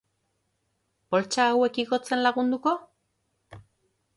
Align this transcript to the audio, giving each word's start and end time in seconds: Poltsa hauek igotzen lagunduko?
Poltsa 1.15 1.45
hauek 1.51 1.77
igotzen 1.83 2.25
lagunduko? 2.27 2.77